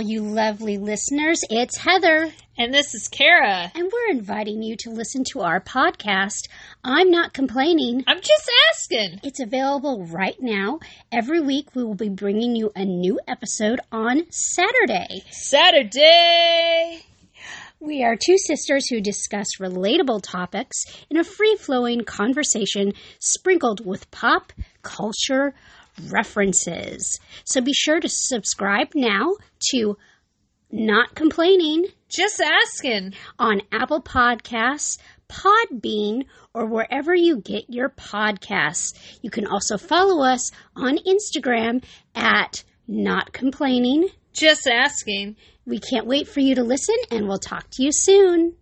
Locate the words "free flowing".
21.24-22.04